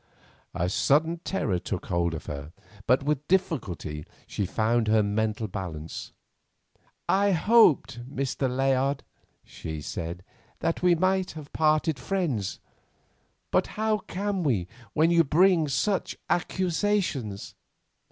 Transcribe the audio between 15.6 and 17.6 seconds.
such accusations?"